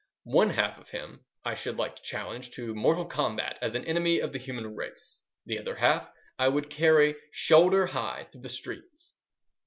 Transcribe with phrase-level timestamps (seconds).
[0.23, 4.17] One half of him I should like to challenge to mortal combat as an enemy
[4.19, 5.21] of the human race.
[5.45, 9.13] The other half I would carry shoulder high through the streets.